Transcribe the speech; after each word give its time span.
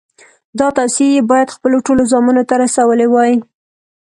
دا 0.59 0.67
توصیې 0.77 1.07
یې 1.15 1.21
باید 1.31 1.53
خپلو 1.55 1.77
ټولو 1.85 2.01
زامنو 2.11 2.43
ته 2.49 2.55
رسولې 2.63 3.07
وای. 3.09 3.33